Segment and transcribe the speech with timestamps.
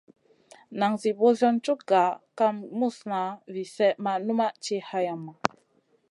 [0.79, 3.19] Nan Zi ɓosion cug gah kam muzna
[3.53, 5.33] vi slèh ma numʼma ti hayama.